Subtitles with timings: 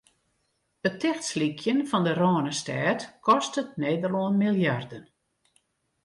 [0.87, 5.05] It tichtslykjen fan de Rânestêd kostet Nederlân miljarden.